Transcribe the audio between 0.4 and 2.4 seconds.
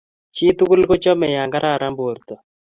tugul ko chame ya kararan borto